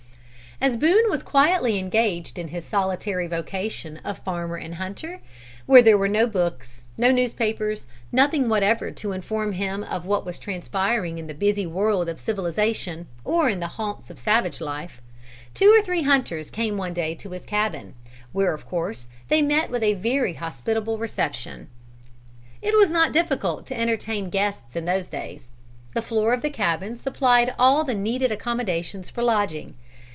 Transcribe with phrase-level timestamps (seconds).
[0.63, 5.19] As Boone was quietly engaged in his solitary vocation of farmer and hunter,
[5.65, 10.37] where there were no books, no newspapers, nothing whatever to inform him of what was
[10.37, 15.01] transpiring in the busy world of civilization, or in the haunts of savage life,
[15.55, 17.95] two or three hunters came one day to his cabin,
[18.31, 21.69] where of course they met with a very hospitable reception.
[22.61, 25.47] It was not difficult to entertain guests in those days.
[25.95, 29.73] The floor of the cabin supplied all the needed accommodations for lodging.